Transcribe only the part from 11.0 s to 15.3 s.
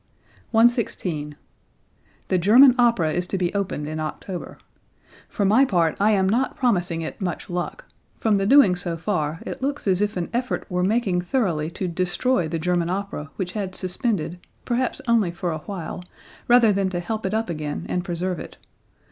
thoroughly to destroy the German opera which had suspended, perhaps only